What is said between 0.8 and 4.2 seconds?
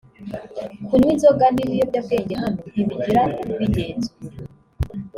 Kunywa inzoga n’ibiyobyabwenge hano ntibigira ubigenzura